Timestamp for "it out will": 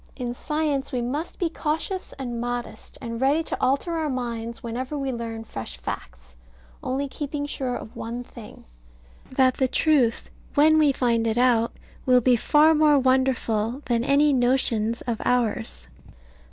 11.27-12.19